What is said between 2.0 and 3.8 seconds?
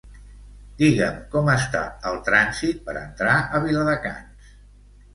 el trànsit per entrar a